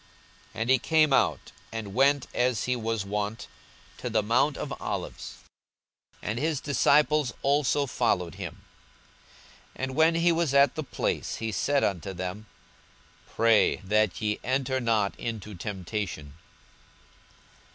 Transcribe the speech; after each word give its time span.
42:022:039 0.55 0.61
And 0.61 0.69
he 0.71 0.79
came 0.79 1.13
out, 1.13 1.51
and 1.71 1.93
went, 1.93 2.27
as 2.33 2.63
he 2.63 2.75
was 2.75 3.05
wont, 3.05 3.47
to 3.99 4.09
the 4.09 4.23
mount 4.23 4.57
of 4.57 4.73
Olives; 4.81 5.35
and 6.23 6.39
his 6.39 6.59
disciples 6.59 7.35
also 7.43 7.85
followed 7.85 8.33
him. 8.33 8.63
42:022:040 9.77 9.83
And 9.83 9.95
when 9.95 10.15
he 10.15 10.31
was 10.31 10.55
at 10.55 10.73
the 10.73 10.83
place, 10.83 11.35
he 11.35 11.51
said 11.51 11.83
unto 11.83 12.13
them, 12.13 12.47
Pray 13.29 13.75
that 13.83 14.19
ye 14.19 14.39
enter 14.43 14.79
not 14.79 15.15
into 15.19 15.53
temptation. 15.53 16.33